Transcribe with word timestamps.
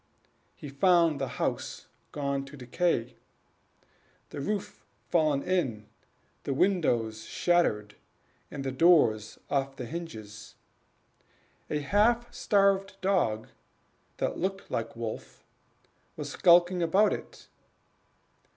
He 0.55 0.67
found 0.67 1.21
the 1.21 1.27
house 1.37 1.85
gone 2.11 2.43
to 2.45 2.57
decay 2.57 3.17
the 4.31 4.41
roof 4.41 4.83
fallen 5.11 5.43
in, 5.43 5.89
the 6.41 6.55
windows 6.55 7.25
shattered, 7.25 7.95
and 8.49 8.63
the 8.63 8.71
doors 8.71 9.37
off 9.47 9.75
the 9.75 9.85
hinges. 9.85 10.55
A 11.69 11.81
half 11.81 12.33
starved 12.33 12.99
dog 13.01 13.49
that 14.17 14.39
looked 14.39 14.71
like 14.71 14.95
Wolf 14.95 15.45
was 16.15 16.31
skulking 16.31 16.81
about 16.81 17.13
it. 17.13 17.47